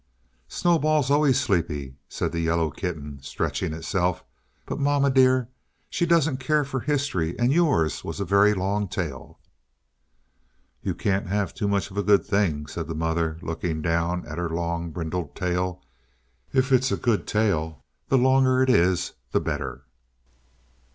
[0.47, 4.23] "Snowball's always sleepy," said the yellow kitten, stretching itself.
[4.65, 5.49] "But, mamma dear,
[5.91, 9.37] she doesn't care for history, and yours was a very long tale."
[10.81, 14.39] "You can't have too much of a good thing," said the mother, looking down at
[14.39, 15.83] her long brindled tail.
[16.51, 19.83] "If it's a good tail, the longer it is the better."